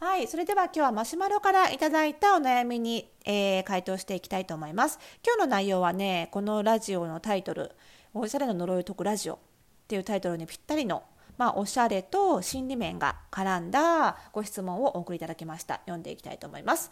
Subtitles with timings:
[0.00, 4.98] はい、それでは今日はマシュマロからいただいたお悩みに、えー、回答していきたいと思います。
[5.22, 7.70] 今日の内容はね、このラジオのタイトル、
[8.14, 9.38] おしゃれの呪いを解くラジオっ
[9.88, 11.02] ていうタイトルにぴったりの、
[11.36, 15.80] まあ、おしゃれと心理面が絡んだご質問をお送りいただきました。
[15.80, 16.90] 読んでいきたいと思います。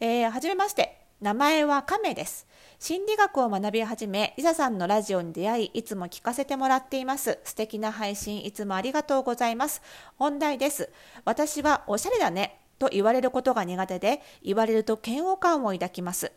[0.00, 1.05] えー、はじめまして。
[1.18, 2.46] 名前は亀です。
[2.78, 7.38] 心理学を学び始め、リサさんのラジオに出会い、いつも聞かせてもらっています。
[7.42, 9.80] 素敵な配信、いつもありがとうございます。
[10.18, 10.90] 本題です。
[11.24, 12.60] 私はおしゃれだね。
[12.78, 16.32] と言われることが苦手で、言われると嫌悪感を抱きます。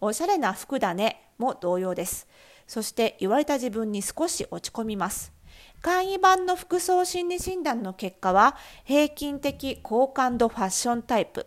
[0.00, 1.30] おしゃれな服だね。
[1.38, 2.26] も同様です。
[2.66, 5.32] そして言われた自分に少し落ち込みます。
[5.80, 11.46] 簡易版の服装心理診断の結果は、平均的好感度ファッションタイプ。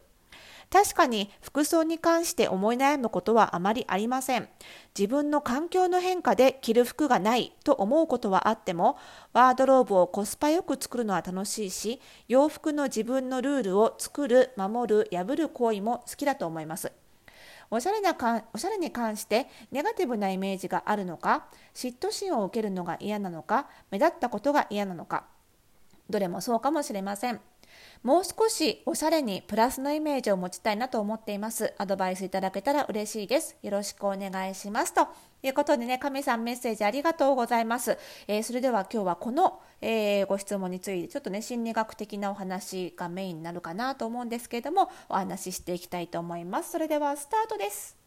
[0.69, 4.49] 確かに服装に関して思い悩むことはあまりありません。
[4.97, 8.97] 自分の環境の変化で着る服がないと思うことはあっても、
[9.31, 16.91] ワードローブをコスパよく作るのは楽しいし、洋服の自分のルールを作る、守る、破る行為も好きだと思います。
[17.69, 25.25] おしゃれなかおしゃれに関してネガティブなイメージがあるのか、嫉妬心を受けるのが嫌なのか、目立ったことが嫌なのか、
[26.09, 27.39] どれもそうかもしれません。
[28.03, 31.73] もう少しおしゃれにプラスのイメージを持ちたいなと思っています。
[31.77, 33.57] アドバイスいただけたら嬉しいです。
[33.61, 34.93] よろしくお願いします。
[34.93, 35.07] と
[35.43, 37.97] いうことでね、亀さんメッセージありがとうございます。
[38.27, 46.71] えー、それでは今日はこの、えー、ご質問についてちょっとね、心理学的なお話がメインになるかなと思うんですけれども、お話ししていきたいと思います。
[46.71, 47.97] それではスタートです。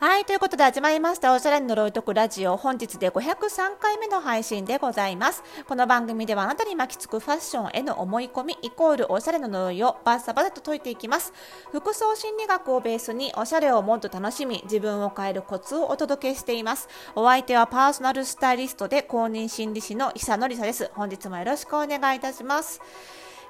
[0.00, 2.56] はい、ということで始まりました、おしゃれの呪いとくラジオ。
[2.56, 5.44] 本日で503回目の配信でございます。
[5.68, 11.34] この番組ではあなたに巻きつくファッションへの思い込み、イコールおしゃれの呪いをバッサバサと解いていきます。
[11.70, 16.88] 服装心理学をベースに、おしゃれをもっと楽しみ、自分を変えるコツをお届けしています。
[17.14, 20.90] お相手はパーソナルスタイリストで公認心理師の久野里沙です。
[20.94, 22.80] 本日もよろしくお願いいたします。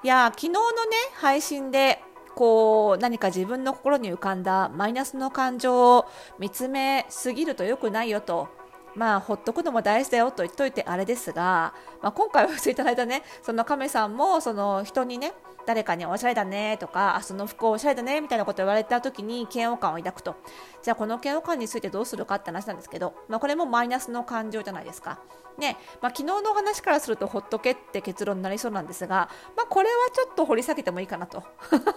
[0.03, 2.03] いや昨日のね、配信で、
[2.35, 6.07] こう何か自分の心に浮かんだマイナスの感情を
[6.39, 8.49] 見つめすぎると良くないよと
[8.95, 15.33] まあほっとくのも大事だよと言っといてあれですが、まあ、今回お寄せいただいたねその亀さんもその人にね
[15.67, 20.37] 誰かにおしゃれだねとかあその服おしゃれだねみたいなことを言われた時に嫌悪感を抱くと
[20.83, 25.21] じゃあこの嫌悪感についてどうするかって話なんですけど、まあ、これもマイナスの感情じゃないですか。
[25.59, 31.43] ねまあ、昨日の話からするとほっとけって結論になりそうなんですが、まあ、これはちょっと掘り下げてもいいかなと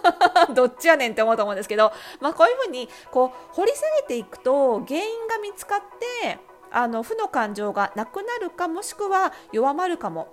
[0.54, 1.90] どっちやねんって思うと思うんですけど、
[2.20, 5.80] まあ、こういうふうにこう掘り下げていくと原因が見つかっ
[6.22, 6.38] て
[6.76, 10.28] あの負の感情がなくなるかもしくは弱まるかも。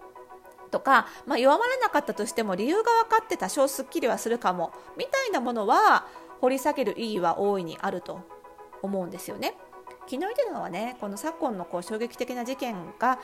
[0.71, 4.71] とか、まあ、弱まらなかったとしても理由が分かって多少すっきりはするかも。
[4.97, 6.07] みたいなものは
[6.39, 8.21] 掘り下げる意義は大いにあると
[8.81, 9.55] 思うんですよね。
[10.07, 13.19] 昨日言ってたのはねこの昨今のこう衝撃的な事件が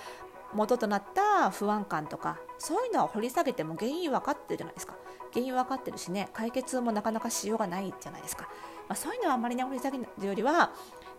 [0.54, 4.96] 元となった不安感とかそういうのは掘り下げても原因分かってるじゃないですか。
[5.34, 8.44] 原因分かってるしね解決もなかなかしようがないじゃないですか、
[8.88, 10.72] まあ、そういうのはあまりね掘り下げるよりは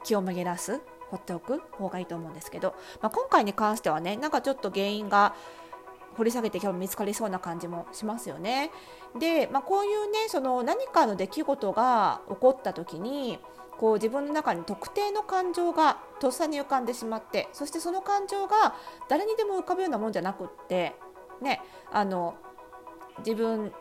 [0.05, 0.81] 気を紛らす。
[1.11, 5.35] 放っておく方がいいと思うんですけど、まあ、今回に関してはねなんかちょっと原因が
[6.17, 8.73] 掘り下げて今日見つかりそうな感じもしますよね。
[9.19, 13.39] で、まあ、こういうねその何かの出来事が起こった時に
[13.79, 18.75] こう自分の中に特定の感情がとっさに浮かんでしまってそしてその感情が
[19.09, 20.97] 誰にでも浮かぶようなもんじゃなくって
[21.41, 21.61] ね
[21.93, 22.35] あの
[23.19, 23.73] 自分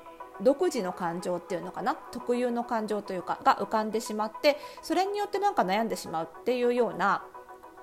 [0.42, 1.96] 独自の感情っていうのかな？
[1.96, 7.24] 特有の感情というかが浮かんでしまってそれによってなんか悩んでしまうっていうような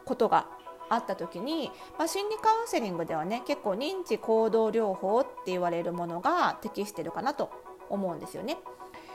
[0.04, 0.48] ことが
[0.88, 7.50] あった時に、まあ、心理カウンセリングではね結構認知行動療法って言われるものが適してるかなと
[7.88, 8.58] 思うんですよね。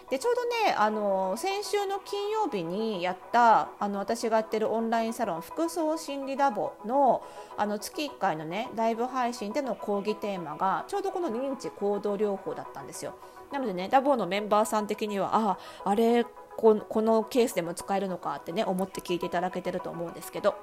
[0.10, 7.24] でちょうどねあの先週の金曜日にやったあの私がやってるオンラインサロン服装心理ラボの
[7.58, 13.16] あの月1回のねライブ配信での講義テーマがちょうどこの認知行動療法だったんですよ。
[13.52, 16.26] なのでねラボのメンバーさん的にはああれ
[16.60, 20.56] このケースでも使えるのかってね思って聞いていただけてると思うんですけど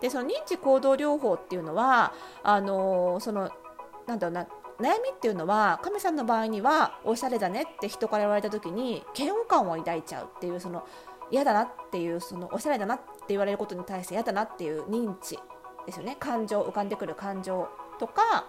[0.00, 3.50] でその認知行動療法っていうのはあのその
[4.06, 4.46] なんだろうな
[4.80, 10.86] 悩みっていうのは神さんの場合にはおしゃれだねって人から言われた時に嫌悪感を抱いちゃうっていうその
[11.30, 15.38] 嫌だなっていうそのおしゃれだなって言われることに対して嫌だなっていう認知
[15.86, 17.68] ですよね感情浮かんでくる感情
[17.98, 18.46] とか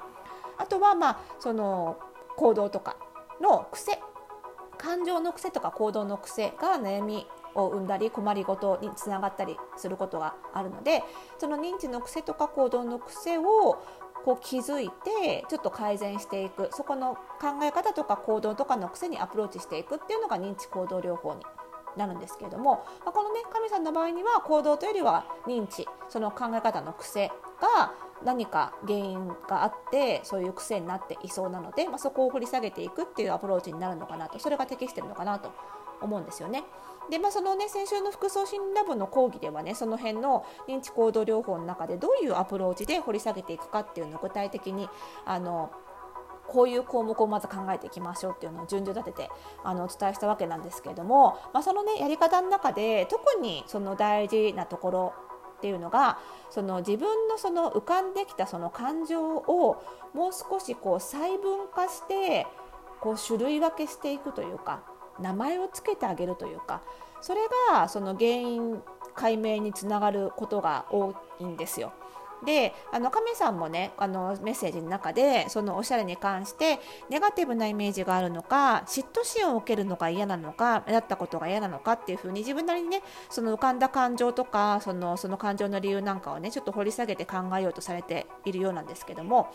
[0.57, 1.97] あとはまあその
[2.37, 2.97] 行動とか
[3.41, 3.99] の癖
[4.77, 7.25] 感情の癖とか行動の癖が悩み
[7.55, 11.01] を生んだり困りごとにつながったりすることがあるので
[11.39, 13.81] その認知の癖とか行動の癖を
[14.25, 16.69] こう気づいてちょっと改善していく。
[16.71, 21.41] そこの考え方とか行動とかの癖にアプローチしていくっていうのが認知行動療法に
[21.95, 25.87] なるんですけれども、まあ、このね神さんの場合には行動というよりは認知。
[26.09, 27.93] その考え方の癖が
[28.23, 34.39] 何か原因があってそういう癖になっていそうなので、まあ、そこを掘り下げていくっていうアプローチになるのかなと。
[34.39, 35.51] それが適してるのかなと
[36.01, 36.63] 思うんですよね。
[37.09, 44.89] でまあ、そのね先週の服装心ラボの講義ではねその辺の認知行動療法の中でどういうアプローチで掘り下げていくかっていうのを具体的に
[45.25, 45.71] あの
[46.47, 49.29] こういう項目をまず考えていきましょうっていうのを順序立てて
[49.63, 55.13] あのお伝えしたわけなんですけれども、まあ、そのねやり方の中で特にその大事なところ
[55.57, 56.19] っていうのが
[56.49, 59.81] その自分のその浮かんできたその感情を
[60.13, 62.45] もう少しこう細分化して
[62.99, 64.83] こう種類分けしていくというか
[65.19, 66.81] 名前を付けてあげるというか
[67.21, 67.41] それ
[67.71, 68.81] がその原因
[69.15, 71.93] 解明につながることが多いんですよ。
[72.43, 76.79] であの亀さんもねあのメッセージの中でそのおしゃれに関して
[77.09, 89.51] ネガティブなイメージがあるのか嫉妬心を受けるのが嫌なのか目立ったことが嫌なのかっていうふうに自分なりにねその浮かんだ感情とかそのその感情の理由なんかをねちょっと掘り下げて考えようとされているようなんですけども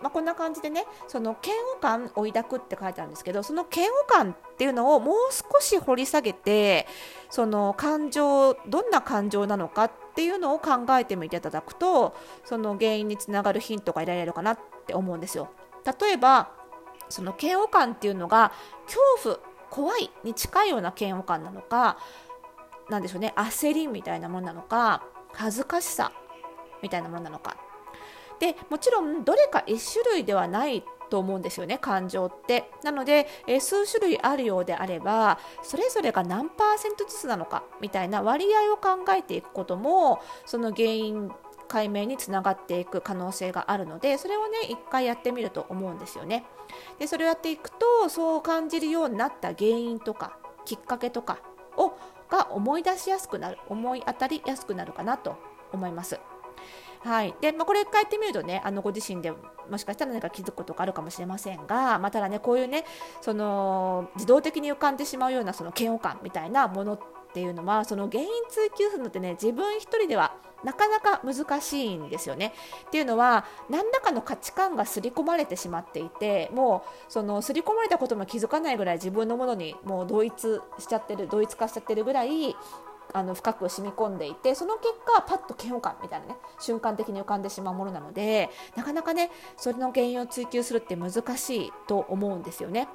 [0.00, 6.86] まあ、こんな感じでねその嫌悪感を抱くって書いてあるんですけどその嫌悪感っていうのをもう少し掘り下げて
[7.30, 15.50] その感情どんな感情なのかっていうのを考えてみていただくとその原因につながるヒントが得られるかなって思うんですよ。
[16.00, 16.50] 例えば
[17.08, 18.52] その嫌悪感っていうのが
[18.86, 19.38] 恐怖
[19.70, 21.98] 怖いに近いような嫌悪感なのか
[22.88, 25.02] なんでしょうね焦りみたいなものなのか
[25.32, 26.12] 恥ずかしさ
[26.82, 27.56] みたいなものなのか
[28.38, 32.70] でもちろんどれか1種類ではないと思うんですよね感情って。
[32.82, 41.30] なので、えー、数種類あるようであればそれぞれが何パーセントずつなのかみたいな割合を考えていくこともその原因
[41.68, 46.44] 解明につながっていく可能性があるのでそれをね一回やってみると思うんですよね。
[46.98, 51.38] でそれをやっていくとそう感じるようになった原因とかきっかけとか
[51.76, 51.92] を
[52.28, 55.36] が思い出しやすくなる思い当たりやすくなるかなと
[55.72, 56.18] 思います。
[57.06, 59.32] はいでまあ、これ変えてみるとねあのご自身で
[59.70, 62.84] もしかしたら何か気づくことがあるかもしれませんが、まあ、ただねこういうね
[63.20, 67.00] その自動的に浮かんでしまうようなその嫌悪感みたいなものっ
[67.32, 72.54] ていうのはその原因追求するのってね自分一人ではなかなか難しいんですよね。
[72.86, 82.56] っていうのは何らかの価値観が刷り込まれてしまっていてもうその刷り込まれたことも気づかないぐらい自分のものにもう同一しちゃってる同一化しちゃってるぐらい
[83.12, 92.88] あの深く染み込んでいてその結果パッと嫌悪感みたいなね瞬間的に浮かんでしまうものなのでなかなかねそれの原因を追求するって難しいと思うんですよね。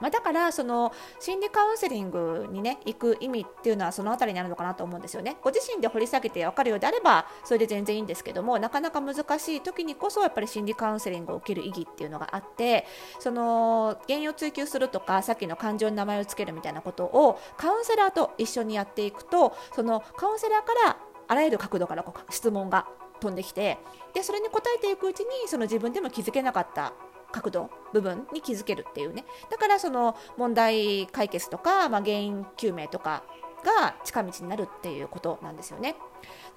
[0.00, 5.36] まあ、だからその心理カウンセリングにね行く意味っていうのはその辺りにあるのかなと思うんですよね。
[5.42, 12.86] ご自身で掘り下げて分かるようであればそれで全然いいんですけどもなかなか難しい時にこそやっぱり心理カウンセリングを受ける意義っていうのがあって
[13.18, 20.96] その原因を追求するとかさっきの感情に名前を付けるみたいなことをカウンセラーと一緒にやっていくとそのカウンセラーから
[21.28, 22.86] あらゆる角度から質問が
[23.20, 23.78] 飛んできて
[24.14, 26.92] でそれに答えていくうちにその自分でも気づけなかった
[27.32, 33.22] 角度部分に気づけるっていうねだからその問題解決とか、まあ、原因究明とか
[33.64, 35.96] が近道になるっていうことなんですよね。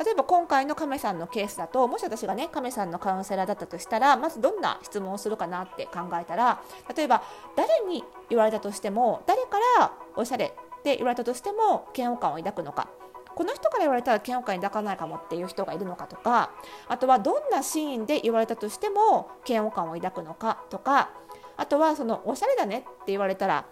[0.03, 6.61] 例えば今回の亀さんのケースだともし私がね亀さんのカウンセラーだったとしたらまずどんな質問をするかなって考えたら
[6.95, 7.21] 例えば
[7.55, 12.89] 誰に言われたとしても誰からおしゃれって言われたとしても嫌悪感を抱くのか
[13.35, 16.51] この人から言われたら嫌悪感に抱かないかもっていう人がいるのかとか
[16.87, 21.11] あとはどんなシーンで言われたとしても嫌悪感を抱くのかとか
[21.57, 23.65] あとはそのおしゃれだねって言われたら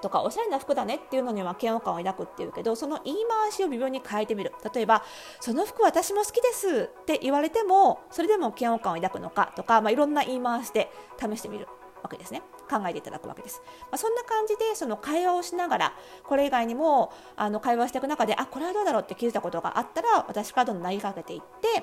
[0.00, 4.52] とかおしゃれな服だねっていうのには嫌悪感を抱くっていうけどその言い回しを微妙に変えてみる。
[4.72, 5.02] 例えば
[5.40, 11.66] その服私も好きですって言われてもそれでも嫌悪感を抱くのかとか、まあ、いろんな言い回しで試してみる
[12.02, 12.42] わけですね。
[12.68, 15.92] 考えていただくわけです、まあ、そんな感じでその会話をしながら
[16.24, 21.82] これ以外にもあの会話していく中であこれはどうだろうって気づいたことがあったら私からどんどん投げかけていって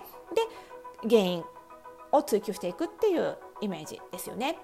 [1.04, 1.44] で原因
[2.12, 4.58] を追求していくっていうイメージですよね。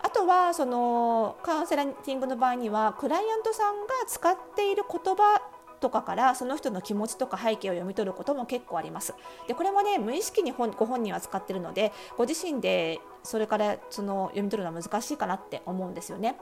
[0.00, 5.42] あとはそのカウンセラティングの場合にはクライアントさんが使っている言葉
[5.80, 9.14] とかからその人の気持ちとか背景を読み取ることも結構あります。
[9.46, 16.38] でこれもね無意識にご本人は使ってるのでご自身でそれからその読み取るのは難しいかなって思うんですよね。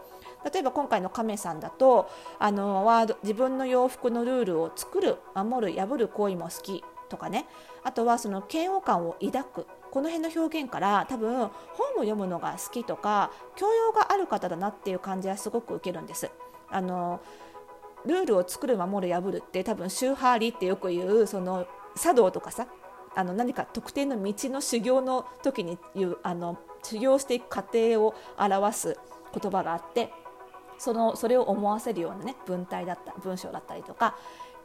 [0.52, 7.46] 例えば今回の亀さんだとあのワード自分の洋服のルールを作る守る破る行為も好きとかね
[7.84, 11.50] あとはその嫌悪感を抱くこの辺の表現から多分本を
[11.98, 16.30] 読むのが好きとか教養がある方だなっていう感じはすごく受けるんです。
[16.68, 17.20] あの
[18.06, 21.66] ルールを作る守る破るって多分宗派リってよく言うその
[22.00, 22.66] 茶道とかさ
[23.14, 28.96] あの何か特定の道の修行の時に言うあの修行していく過程を表す
[29.40, 30.12] 言葉があって
[30.78, 34.16] そのそれを思わせるようなね文体だった文章だったりとか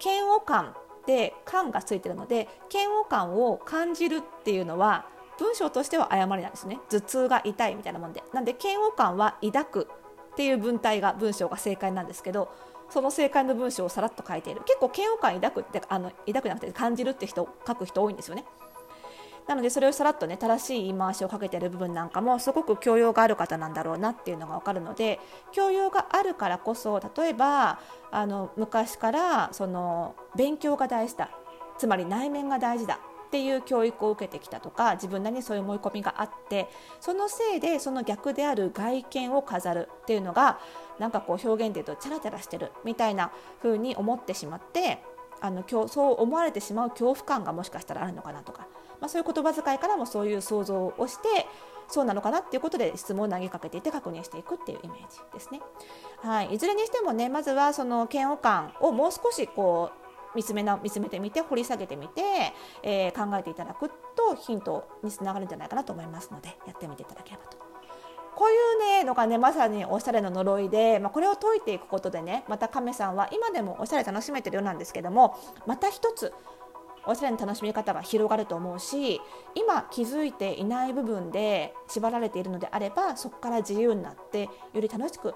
[0.04, 0.76] 嫌悪感
[1.08, 5.06] で感がついてるので嫌悪感を感じるっていうのは
[5.40, 6.80] 文章としては誤りなんですね。
[6.90, 8.24] 頭痛が痛いみたいなもんで。
[8.32, 9.88] なんで嫌悪感は抱く
[10.34, 12.54] っていう文体が文章が正解なんですけど
[12.92, 14.62] その正解の文章をさらっと書いている。
[14.66, 18.46] 結構嫌悪感抱くってあの抱くなくて感じるって人書く人多いんですよね。
[19.48, 25.20] なのでそれをさらっとね正しい言い回しをかけてる部分なんかもすごく教養がある方なんだろうなっていうのが分かるので
[25.52, 27.80] 教養があるからこそ例えば
[28.12, 31.32] あの昔からその勉強が大事だ。
[31.78, 33.00] つまり内面が大事だ。
[33.32, 36.68] っていう教育を受けてきたとか自分なりにそういう思い込みがあって
[37.00, 40.60] そのせいでその逆である外見を飾るっていうのが
[41.00, 43.32] なんかこう表現で言うとチャラチャラしてるみたいな
[43.64, 45.02] 風に思ってしまって
[45.40, 48.68] あのそう思われてしまう恐怖感がもしかしたらあるのかなとか、
[49.00, 51.48] まあ、そういう言葉遣いからもそういう想像をして
[51.88, 55.62] そうなのかなっていうことで質問を投げかけていて確認していくっていうイメージですね。
[56.22, 60.01] はい、いずれにしてもねまずはその嫌悪感をもう少しこう
[60.36, 62.22] 見つめな見つめてみて掘り下げてみて、
[62.84, 67.58] えー、考えていただくとヒントにつながるんじゃないかなと思いますのでやってみていただければと。
[68.36, 76.34] こういうねのがねまさにおしゃれの呪いで、まあ、これを解いていくことでねまた亀さんは今でもおしゃれ楽しめてるようなんですけどもまた一つ
[77.06, 79.22] おしゃれの楽しみ方が広がると思うし
[79.56, 84.50] 今気づいていない部分で縛られているのであればそこから自由になってよ
[84.82, 85.34] り楽しく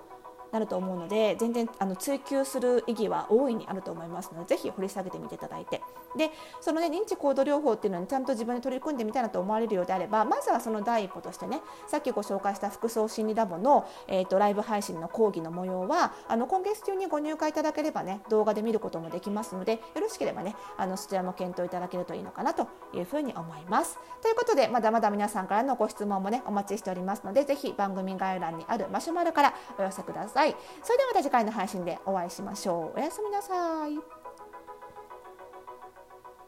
[0.55, 5.81] なると思うので全然あの追求する意義は大いにあると思いますのでぜひ掘り下げてみていただいて
[6.15, 6.31] で
[6.61, 23.99] その、ね、認知行動療法っていうのにちゃんと自分で取り組んでみたいなと思われるようであればまずはその第一歩としてねさっきご紹介した服装心理ラボの、えーと、ライブ配信の講義の模様はあの今月中にご入会いただければね動画で見ることもできますのでよろしければねあのそちらも検討いただけるといいのかなというふうに思います。
[24.21, 30.55] ということでまだまだ皆さんからのご質問もねお待ちしておりますのでぜひ番組概要欄にあるマシュマロからお寄せくださいい。
[30.83, 32.99] それではまた次回の配信でお会いしましょう。
[32.99, 34.24] おやすみなさい。